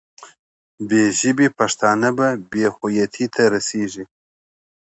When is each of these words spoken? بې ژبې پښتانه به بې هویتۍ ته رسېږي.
بې 0.87 1.03
ژبې 1.19 1.47
پښتانه 1.57 2.09
به 2.17 2.27
بې 2.51 2.65
هویتۍ 2.75 3.25
ته 3.33 3.43
رسېږي. 3.53 4.03